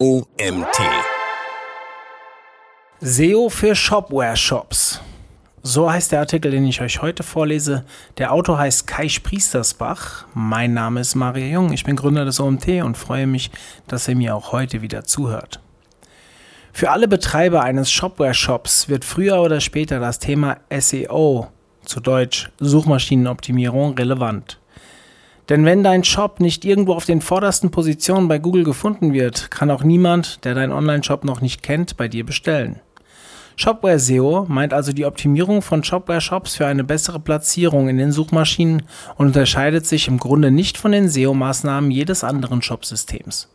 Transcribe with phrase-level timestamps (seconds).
[0.00, 0.78] OMT.
[3.00, 5.00] SEO für Shopware-Shops.
[5.64, 7.84] So heißt der Artikel, den ich euch heute vorlese.
[8.16, 10.26] Der Autor heißt Kai Spriestersbach.
[10.34, 11.72] Mein Name ist Mario Jung.
[11.72, 13.50] Ich bin Gründer des OMT und freue mich,
[13.88, 15.58] dass ihr mir auch heute wieder zuhört.
[16.72, 21.48] Für alle Betreiber eines Shopware-Shops wird früher oder später das Thema SEO,
[21.84, 24.60] zu Deutsch Suchmaschinenoptimierung, relevant.
[25.48, 29.70] Denn wenn dein Shop nicht irgendwo auf den vordersten Positionen bei Google gefunden wird, kann
[29.70, 32.80] auch niemand, der deinen Online-Shop noch nicht kennt, bei dir bestellen.
[33.56, 38.82] Shopware SEO meint also die Optimierung von Shopware-Shops für eine bessere Platzierung in den Suchmaschinen
[39.16, 43.48] und unterscheidet sich im Grunde nicht von den SEO-Maßnahmen jedes anderen Shopsystems.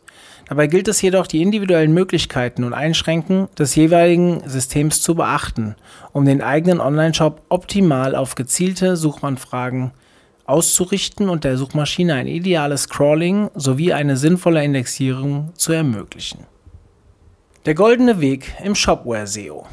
[0.46, 5.74] Dabei gilt es jedoch, die individuellen Möglichkeiten und Einschränkungen des jeweiligen Systems zu beachten,
[6.12, 9.92] um den eigenen Online-Shop optimal auf gezielte Suchanfragen
[10.46, 16.46] auszurichten und der Suchmaschine ein ideales Crawling sowie eine sinnvolle Indexierung zu ermöglichen.
[17.66, 19.66] Der goldene Weg im Shopware SEO.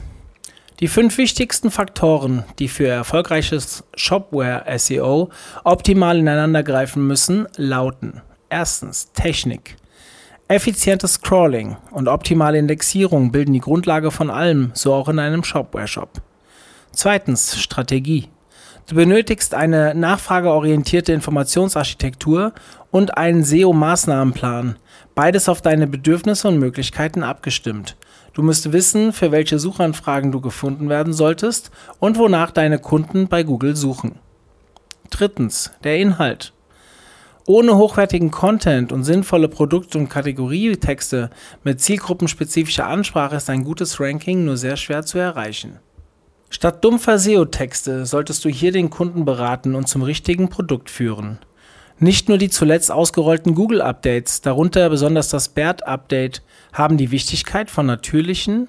[0.80, 5.30] Die fünf wichtigsten Faktoren, die für erfolgreiches Shopware SEO
[5.64, 9.76] optimal ineinandergreifen müssen, lauten: Erstens Technik.
[10.48, 16.22] Effizientes Crawling und optimale Indexierung bilden die Grundlage von allem, so auch in einem Shopware-Shop.
[16.92, 18.28] Zweitens Strategie.
[18.88, 22.54] Du benötigst eine nachfrageorientierte Informationsarchitektur
[22.92, 24.76] und einen SEO-Maßnahmenplan,
[25.16, 27.96] beides auf deine Bedürfnisse und Möglichkeiten abgestimmt.
[28.34, 33.44] Du musst wissen, für welche Suchanfragen du gefunden werden solltest und wonach deine Kunden bei
[33.44, 34.20] Google suchen.
[35.10, 36.54] Drittens, der Inhalt.
[37.46, 41.30] Ohne hochwertigen Content und sinnvolle Produkt- und Kategorietexte
[41.64, 45.80] mit zielgruppenspezifischer Ansprache ist ein gutes Ranking nur sehr schwer zu erreichen.
[46.54, 51.40] Statt dumpfer SEO-Texte solltest du hier den Kunden beraten und zum richtigen Produkt führen.
[51.98, 58.68] Nicht nur die zuletzt ausgerollten Google-Updates, darunter besonders das BERT-Update, haben die Wichtigkeit von natürlichen,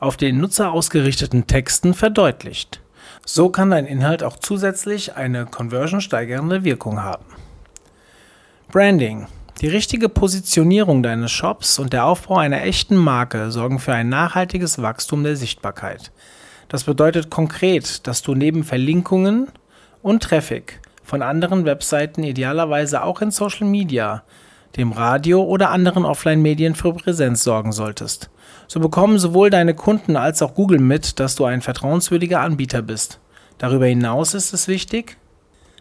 [0.00, 2.80] auf den Nutzer ausgerichteten Texten verdeutlicht.
[3.24, 7.24] So kann dein Inhalt auch zusätzlich eine conversion-steigernde Wirkung haben.
[8.72, 9.28] Branding.
[9.60, 14.82] Die richtige Positionierung deines Shops und der Aufbau einer echten Marke sorgen für ein nachhaltiges
[14.82, 16.10] Wachstum der Sichtbarkeit.
[16.72, 19.48] Das bedeutet konkret, dass du neben Verlinkungen
[20.00, 24.22] und Traffic von anderen Webseiten idealerweise auch in Social Media,
[24.78, 28.30] dem Radio oder anderen Offline-Medien für Präsenz sorgen solltest.
[28.68, 33.20] So bekommen sowohl deine Kunden als auch Google mit, dass du ein vertrauenswürdiger Anbieter bist.
[33.58, 35.18] Darüber hinaus ist es wichtig,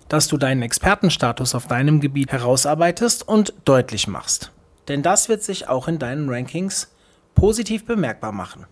[0.09, 4.51] dass du deinen Expertenstatus auf deinem Gebiet herausarbeitest und deutlich machst.
[4.89, 6.93] Denn das wird sich auch in deinen Rankings
[7.33, 8.65] positiv bemerkbar machen.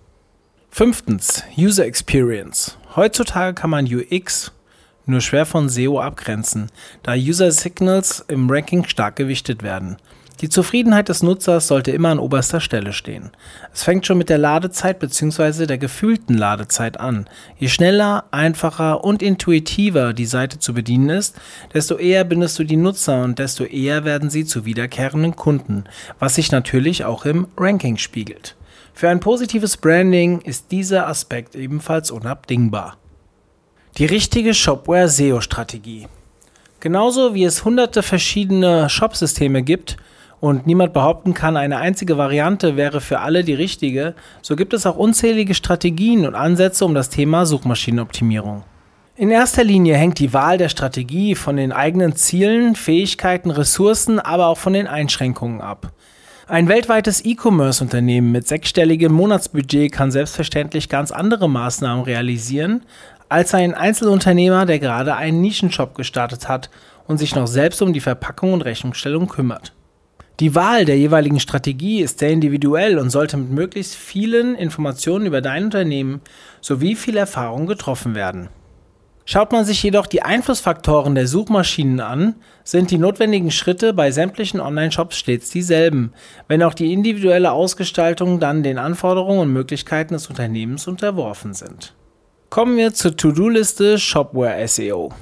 [0.71, 2.77] Fünftens, User Experience.
[2.95, 4.53] Heutzutage kann man UX
[5.05, 6.69] nur schwer von SEO abgrenzen,
[7.03, 9.97] da User Signals im Ranking stark gewichtet werden.
[10.41, 13.31] Die Zufriedenheit des Nutzers sollte immer an oberster Stelle stehen.
[13.73, 15.65] Es fängt schon mit der Ladezeit bzw.
[15.65, 17.27] der gefühlten Ladezeit an.
[17.57, 21.35] Je schneller, einfacher und intuitiver die Seite zu bedienen ist,
[21.73, 25.83] desto eher bindest du die Nutzer und desto eher werden sie zu wiederkehrenden Kunden,
[26.19, 28.55] was sich natürlich auch im Ranking spiegelt.
[28.99, 32.97] Für ein positives Branding ist dieser Aspekt ebenfalls unabdingbar.
[33.97, 36.09] Die richtige Shopware-SEO-Strategie.
[36.81, 39.95] Genauso wie es hunderte verschiedene Shopsysteme gibt
[40.41, 44.85] und niemand behaupten kann, eine einzige Variante wäre für alle die richtige, so gibt es
[44.85, 48.65] auch unzählige Strategien und Ansätze um das Thema Suchmaschinenoptimierung.
[49.15, 54.47] In erster Linie hängt die Wahl der Strategie von den eigenen Zielen, Fähigkeiten, Ressourcen, aber
[54.47, 55.93] auch von den Einschränkungen ab.
[56.49, 62.81] Ein weltweites E-Commerce-Unternehmen mit sechsstelligem Monatsbudget kann selbstverständlich ganz andere Maßnahmen realisieren
[63.29, 66.71] als ein Einzelunternehmer, der gerade einen Nischenshop gestartet hat
[67.05, 69.73] und sich noch selbst um die Verpackung und Rechnungsstellung kümmert.
[70.39, 75.41] Die Wahl der jeweiligen Strategie ist sehr individuell und sollte mit möglichst vielen Informationen über
[75.41, 76.19] dein Unternehmen
[76.61, 78.49] sowie viel Erfahrung getroffen werden.
[79.31, 84.59] Schaut man sich jedoch die Einflussfaktoren der Suchmaschinen an, sind die notwendigen Schritte bei sämtlichen
[84.59, 86.13] Online-Shops stets dieselben,
[86.47, 91.93] wenn auch die individuelle Ausgestaltung dann den Anforderungen und Möglichkeiten des Unternehmens unterworfen sind.
[92.49, 95.13] Kommen wir zur To-Do-Liste Shopware SEO.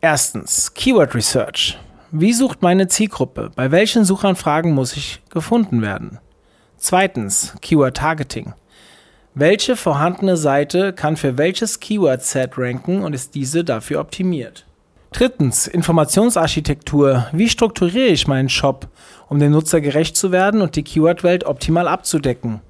[0.00, 1.76] Erstens Keyword Research.
[2.12, 3.50] Wie sucht meine Zielgruppe?
[3.56, 6.20] Bei welchen Suchanfragen muss ich gefunden werden?
[6.76, 8.54] Zweitens Keyword Targeting.
[9.34, 14.66] Welche vorhandene Seite kann für welches Keyword-Set ranken und ist diese dafür optimiert?
[15.12, 17.28] Drittens, Informationsarchitektur.
[17.32, 18.88] Wie strukturiere ich meinen Shop,
[19.28, 22.60] um dem Nutzer gerecht zu werden und die Keyword-Welt optimal abzudecken?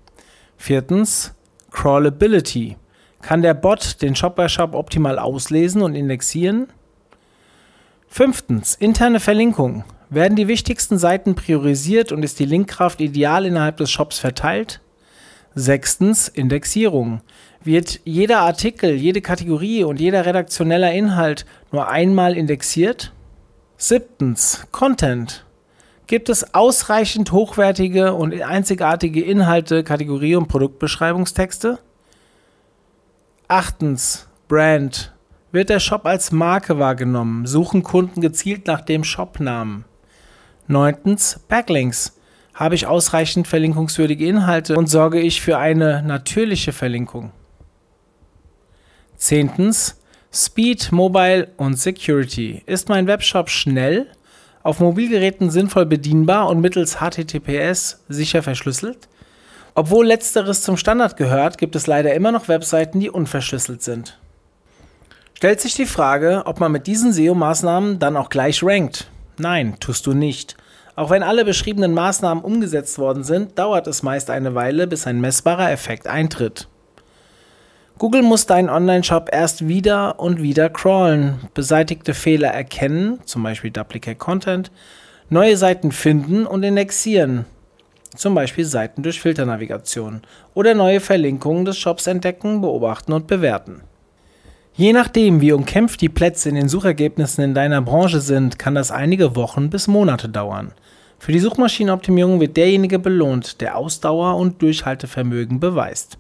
[0.57, 1.35] Viertens,
[1.71, 2.77] Crawlability.
[3.23, 6.69] Kann der Bot den Shop-by-Shop optimal auslesen und indexieren?
[8.09, 9.85] Fünftens, interne Verlinkung.
[10.11, 14.81] Werden die wichtigsten Seiten priorisiert und ist die Linkkraft ideal innerhalb des Shops verteilt?
[15.55, 17.21] Sechstens Indexierung.
[17.65, 23.13] Wird jeder Artikel, jede Kategorie und jeder redaktioneller Inhalt nur einmal indexiert?
[23.77, 25.45] Siebtens Content.
[26.07, 31.79] Gibt es ausreichend hochwertige und einzigartige Inhalte, Kategorie- und Produktbeschreibungstexte?
[33.47, 35.13] Achtens Brand.
[35.53, 37.47] Wird der Shop als Marke wahrgenommen?
[37.47, 39.85] Suchen Kunden gezielt nach dem Shopnamen?
[40.67, 42.18] Neuntens Backlinks.
[42.59, 47.31] Habe ich ausreichend verlinkungswürdige Inhalte und sorge ich für eine natürliche Verlinkung?
[49.17, 50.01] Zehntens
[50.33, 52.65] Speed, Mobile und Security.
[52.67, 54.09] Ist mein Webshop schnell,
[54.65, 59.09] auf Mobilgeräten sinnvoll bedienbar und mittels HTTPS sicher verschlüsselt?
[59.77, 64.19] Obwohl letzteres zum Standard gehört, gibt es leider immer noch Webseiten, die unverschlüsselt sind.
[65.35, 69.09] Stellt sich die Frage, ob man mit diesen SEO-Maßnahmen dann auch gleich rankt.
[69.39, 70.57] Nein, tust du nicht.
[70.99, 75.21] Auch wenn alle beschriebenen Maßnahmen umgesetzt worden sind, dauert es meist eine Weile, bis ein
[75.21, 76.67] messbarer Effekt eintritt.
[77.99, 84.19] Google muss deinen Online-Shop erst wieder und wieder crawlen, beseitigte Fehler erkennen, zum Beispiel Duplicate
[84.19, 84.73] Content,
[85.29, 87.45] neue Seiten finden und indexieren,
[88.17, 90.23] zum Beispiel Seiten durch Filternavigation,
[90.55, 93.83] oder neue Verlinkungen des Shops entdecken, beobachten und bewerten.
[94.79, 98.93] Je nachdem, wie umkämpft die Plätze in den Suchergebnissen in deiner Branche sind, kann das
[98.93, 100.71] einige Wochen bis Monate dauern.
[101.19, 106.17] Für die Suchmaschinenoptimierung wird derjenige belohnt, der Ausdauer und Durchhaltevermögen beweist.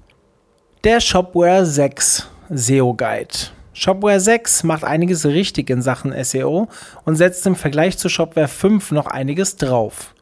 [0.82, 3.32] Der Shopware 6 SEO Guide.
[3.74, 6.66] Shopware 6 macht einiges richtig in Sachen SEO
[7.04, 10.14] und setzt im Vergleich zu Shopware 5 noch einiges drauf.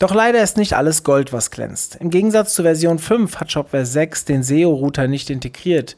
[0.00, 1.94] Doch leider ist nicht alles Gold, was glänzt.
[2.00, 5.96] Im Gegensatz zu Version 5 hat Shopware 6 den SEO-Router nicht integriert,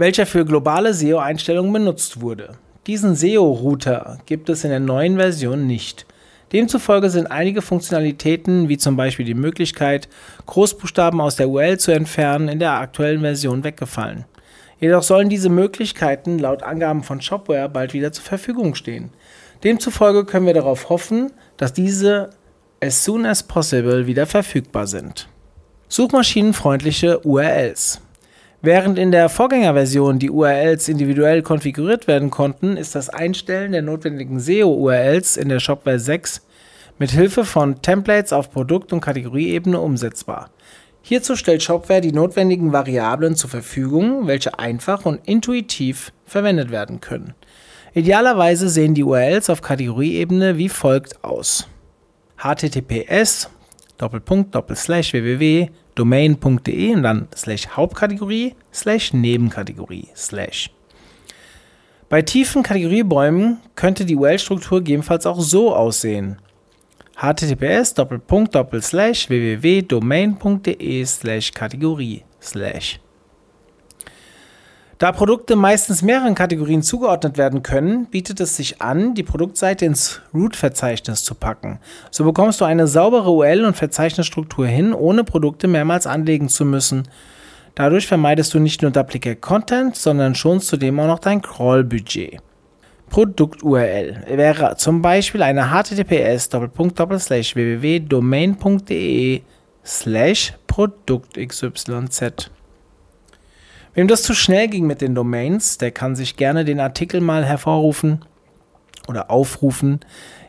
[0.00, 2.54] welcher für globale SEO-Einstellungen benutzt wurde.
[2.86, 6.06] Diesen SEO-Router gibt es in der neuen Version nicht.
[6.54, 10.08] Demzufolge sind einige Funktionalitäten, wie zum Beispiel die Möglichkeit,
[10.46, 14.24] Großbuchstaben aus der URL zu entfernen, in der aktuellen Version weggefallen.
[14.80, 19.10] Jedoch sollen diese Möglichkeiten laut Angaben von Shopware bald wieder zur Verfügung stehen.
[19.62, 22.30] Demzufolge können wir darauf hoffen, dass diese
[22.82, 25.28] as soon as possible wieder verfügbar sind.
[25.88, 28.00] Suchmaschinenfreundliche URLs.
[28.62, 34.38] Während in der Vorgängerversion die URLs individuell konfiguriert werden konnten, ist das Einstellen der notwendigen
[34.38, 36.42] SEO-URLs in der Shopware 6
[36.98, 40.50] mit Hilfe von Templates auf Produkt- und Kategorieebene umsetzbar.
[41.00, 47.32] Hierzu stellt Shopware die notwendigen Variablen zur Verfügung, welche einfach und intuitiv verwendet werden können.
[47.94, 51.66] Idealerweise sehen die URLs auf Kategorieebene wie folgt aus:
[52.36, 53.48] https
[53.98, 60.70] www domain.de und dann slash Hauptkategorie slash Nebenkategorie slash.
[62.08, 66.38] Bei tiefen Kategoriebäumen könnte die URL-Struktur gegebenenfalls auch so aussehen.
[67.16, 67.94] https
[69.28, 72.98] www.domain.de slash Kategorie slash
[75.00, 80.20] da Produkte meistens mehreren Kategorien zugeordnet werden können, bietet es sich an, die Produktseite ins
[80.34, 81.78] Root-Verzeichnis zu packen.
[82.10, 87.08] So bekommst du eine saubere URL- und Verzeichnisstruktur hin, ohne Produkte mehrmals anlegen zu müssen.
[87.74, 92.36] Dadurch vermeidest du nicht nur Duplicate Content, sondern schonst zudem auch noch dein Crawl-Budget.
[93.08, 96.52] Produkt-URL wäre zum Beispiel eine https
[97.54, 99.40] www.domain.de
[99.82, 102.50] slash Produkt XYZ.
[103.94, 107.44] Wem das zu schnell ging mit den Domains, der kann sich gerne den Artikel mal
[107.44, 108.24] hervorrufen
[109.08, 110.00] oder aufrufen.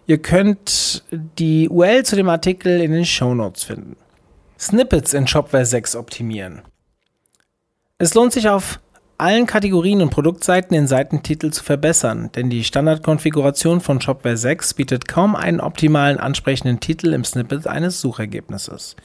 [0.06, 1.04] Ihr könnt
[1.40, 3.96] die URL zu dem Artikel in den Show Notes finden.
[4.60, 6.62] Snippets in Shopware 6 optimieren.
[7.98, 8.80] Es lohnt sich auf
[9.22, 15.08] allen Kategorien und Produktseiten den Seitentitel zu verbessern, denn die Standardkonfiguration von Shopware 6 bietet
[15.08, 18.96] kaum einen optimalen ansprechenden Titel im Snippet eines Suchergebnisses.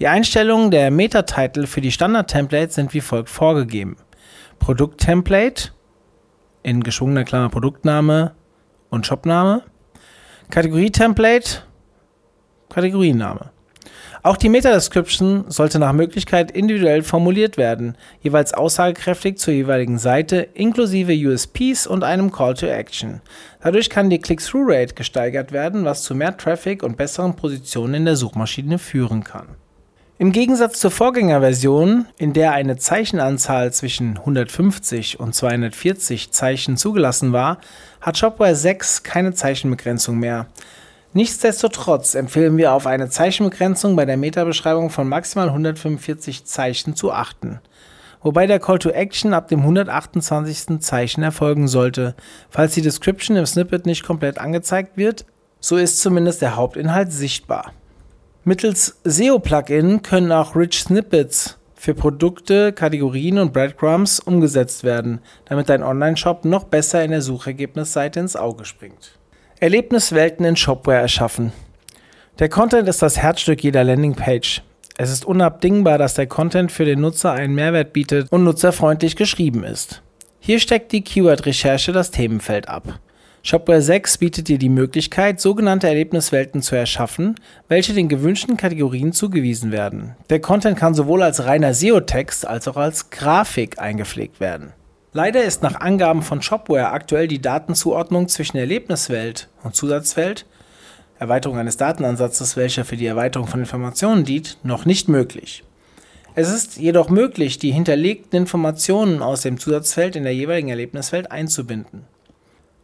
[0.00, 3.96] Die Einstellungen der Meta-Titel für die Standard-Templates sind wie folgt vorgegeben.
[4.58, 5.70] Produkt-Template
[6.64, 8.34] in geschwungener Klammer Produktname
[8.90, 9.62] und Shopname.
[10.50, 11.62] Kategorie-Template,
[12.68, 13.52] Kategorienname.
[14.24, 21.12] Auch die Meta-Description sollte nach Möglichkeit individuell formuliert werden, jeweils aussagekräftig zur jeweiligen Seite, inklusive
[21.12, 23.20] USPs und einem Call to Action.
[23.60, 28.14] Dadurch kann die Click-Through-Rate gesteigert werden, was zu mehr Traffic und besseren Positionen in der
[28.14, 29.48] Suchmaschine führen kann.
[30.18, 37.58] Im Gegensatz zur Vorgängerversion, in der eine Zeichenanzahl zwischen 150 und 240 Zeichen zugelassen war,
[38.00, 40.46] hat Shopware 6 keine Zeichenbegrenzung mehr.
[41.14, 47.60] Nichtsdestotrotz empfehlen wir auf eine Zeichenbegrenzung bei der Metabeschreibung von maximal 145 Zeichen zu achten.
[48.22, 50.80] Wobei der Call to Action ab dem 128.
[50.80, 52.14] Zeichen erfolgen sollte.
[52.48, 55.26] Falls die Description im Snippet nicht komplett angezeigt wird,
[55.64, 57.72] So ist zumindest der Hauptinhalt sichtbar.
[58.42, 65.84] Mittels SEO-Plugin können auch Rich Snippets für Produkte, Kategorien und Breadcrumbs umgesetzt werden, damit dein
[65.84, 69.20] Online-Shop noch besser in der Suchergebnisseite ins Auge springt.
[69.62, 71.52] Erlebniswelten in Shopware erschaffen.
[72.40, 74.60] Der Content ist das Herzstück jeder Landingpage.
[74.98, 79.62] Es ist unabdingbar, dass der Content für den Nutzer einen Mehrwert bietet und nutzerfreundlich geschrieben
[79.62, 80.02] ist.
[80.40, 82.98] Hier steckt die Keyword-Recherche das Themenfeld ab.
[83.44, 87.36] Shopware 6 bietet dir die Möglichkeit, sogenannte Erlebniswelten zu erschaffen,
[87.68, 90.16] welche den gewünschten Kategorien zugewiesen werden.
[90.28, 94.72] Der Content kann sowohl als reiner SEO-Text als auch als Grafik eingepflegt werden.
[95.14, 100.46] Leider ist nach Angaben von Shopware aktuell die Datenzuordnung zwischen Erlebniswelt und Zusatzwelt,
[101.18, 105.64] Erweiterung eines Datenansatzes, welcher für die Erweiterung von Informationen dient, noch nicht möglich.
[106.34, 112.06] Es ist jedoch möglich, die hinterlegten Informationen aus dem Zusatzfeld in der jeweiligen Erlebniswelt einzubinden.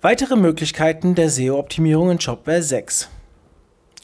[0.03, 3.09] Weitere Möglichkeiten der SEO-Optimierung in Shopware 6.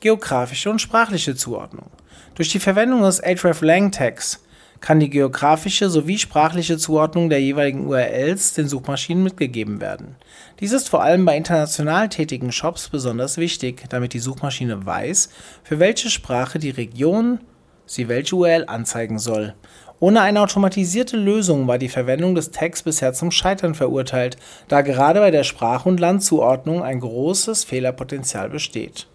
[0.01, 1.91] Geografische und sprachliche Zuordnung.
[2.35, 4.44] Durch die Verwendung des hreflang-Tags
[4.85, 10.17] kann die geografische sowie sprachliche Zuordnung der jeweiligen URLs den Suchmaschinen mitgegeben werden.
[10.61, 15.31] Dies ist vor allem bei international tätigen Shops besonders wichtig, damit die Suchmaschine weiß,
[15.63, 17.41] für welche Sprache die Region
[17.87, 19.55] sie welche URL anzeigen soll
[20.01, 24.37] ohne eine automatisierte Lösung war die Verwendung des Tags bisher zum Scheitern verurteilt,
[24.69, 29.07] da gerade bei der Sprach- und Landzuordnung ein großes Fehlerpotenzial besteht.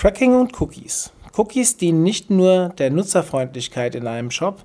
[0.00, 1.12] Tracking und Cookies.
[1.36, 4.64] Cookies dienen nicht nur der Nutzerfreundlichkeit in einem Shop,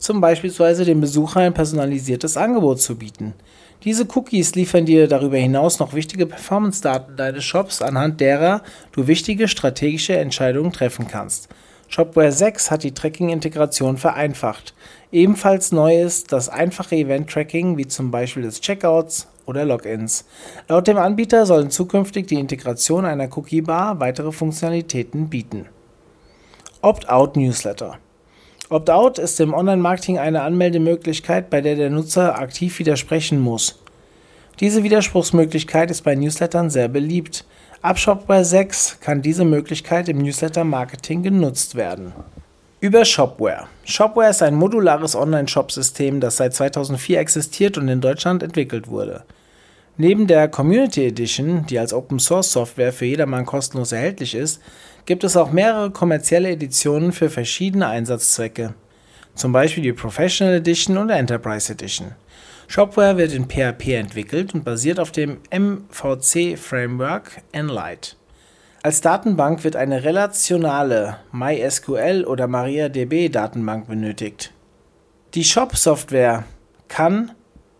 [0.00, 3.34] zum beispielsweise dem Besucher ein personalisiertes Angebot zu bieten.
[3.84, 9.46] Diese Cookies liefern dir darüber hinaus noch wichtige Performance-Daten deines Shops, anhand derer du wichtige
[9.46, 11.48] strategische Entscheidungen treffen kannst.
[11.88, 14.74] Shopware 6 hat die Tracking-Integration vereinfacht.
[15.12, 20.24] Ebenfalls neu ist das einfache Event-Tracking, wie zum Beispiel des Checkouts oder Logins.
[20.68, 25.66] Laut dem Anbieter sollen zukünftig die Integration einer Cookie-Bar weitere Funktionalitäten bieten.
[26.80, 27.98] Opt-out-Newsletter
[28.70, 33.80] Opt-out ist im Online-Marketing eine Anmeldemöglichkeit, bei der der Nutzer aktiv widersprechen muss.
[34.60, 37.44] Diese Widerspruchsmöglichkeit ist bei Newslettern sehr beliebt.
[37.82, 42.12] Ab Shopware 6 kann diese Möglichkeit im Newsletter-Marketing genutzt werden.
[42.78, 43.66] Über Shopware.
[43.84, 49.24] Shopware ist ein modulares Online-Shop-System, das seit 2004 existiert und in Deutschland entwickelt wurde.
[49.96, 54.62] Neben der Community Edition, die als Open-Source-Software für jedermann kostenlos erhältlich ist,
[55.06, 58.74] gibt es auch mehrere kommerzielle Editionen für verschiedene Einsatzzwecke.
[59.34, 62.12] Zum Beispiel die Professional Edition und Enterprise Edition.
[62.68, 68.16] Shopware wird in PHP entwickelt und basiert auf dem MVC-Framework Enlight.
[68.82, 74.52] Als Datenbank wird eine relationale MySQL oder MariaDB-Datenbank benötigt.
[75.34, 76.44] Die Shop-Software
[76.88, 77.32] kann,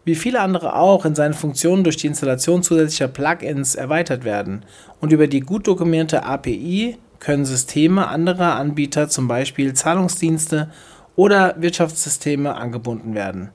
[0.05, 4.65] wie viele andere auch, in seinen Funktionen durch die Installation zusätzlicher Plugins erweitert werden
[5.01, 10.71] und über die gut dokumentierte API können Systeme anderer Anbieter, zum Beispiel Zahlungsdienste
[11.15, 13.51] oder Wirtschaftssysteme, angebunden werden.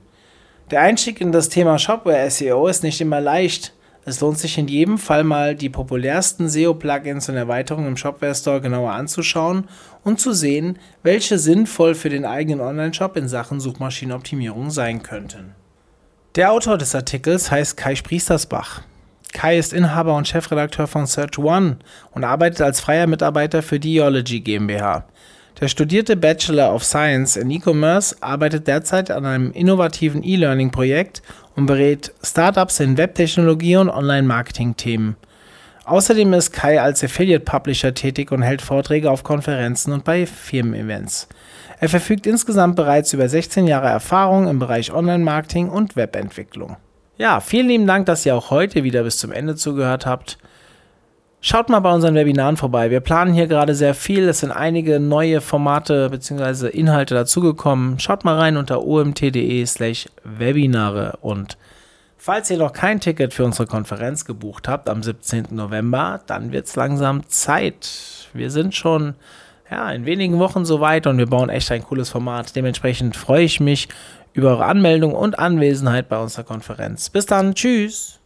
[0.70, 3.72] Der Einstieg in das Thema Shopware SEO ist nicht immer leicht.
[4.04, 8.60] Es lohnt sich in jedem Fall mal die populärsten SEO-Plugins und Erweiterungen im Shopware Store
[8.60, 9.64] genauer anzuschauen
[10.04, 15.56] und zu sehen, welche sinnvoll für den eigenen Online-Shop in Sachen Suchmaschinenoptimierung sein könnten.
[16.36, 18.82] Der Autor des Artikels heißt Kai Spriestersbach.
[19.32, 21.78] Kai ist Inhaber und Chefredakteur von Search One
[22.12, 25.04] und arbeitet als freier Mitarbeiter für die Eology GmbH.
[25.60, 31.22] Der studierte Bachelor of Science in E-Commerce arbeitet derzeit an einem innovativen E-Learning-Projekt
[31.54, 35.16] und berät Startups in Webtechnologie und Online-Marketing-Themen.
[35.86, 41.28] Außerdem ist Kai als Affiliate-Publisher tätig und hält Vorträge auf Konferenzen und bei Firmen-Events.
[41.78, 46.76] Er verfügt insgesamt bereits über 16 Jahre Erfahrung im Bereich Online-Marketing und Webentwicklung.
[47.18, 50.36] Ja, vielen lieben Dank, dass ihr auch heute wieder bis zum Ende zugehört habt.
[51.40, 52.90] Schaut mal bei unseren Webinaren vorbei.
[52.90, 54.28] Wir planen hier gerade sehr viel.
[54.28, 56.68] Es sind einige neue Formate bzw.
[56.68, 57.98] Inhalte dazugekommen.
[58.00, 61.18] Schaut mal rein unter omt.de/slash Webinare.
[61.22, 61.56] Und
[62.18, 65.46] falls ihr noch kein Ticket für unsere Konferenz gebucht habt am 17.
[65.52, 68.28] November, dann wird es langsam Zeit.
[68.34, 69.14] Wir sind schon
[69.70, 72.54] ja, in wenigen Wochen soweit und wir bauen echt ein cooles Format.
[72.56, 73.88] Dementsprechend freue ich mich
[74.36, 77.10] über eure Anmeldung und Anwesenheit bei unserer Konferenz.
[77.10, 78.20] Bis dann, tschüss.